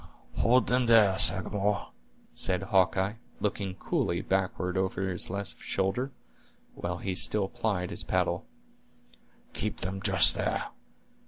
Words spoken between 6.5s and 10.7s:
while he still plied his paddle; "keep them just there.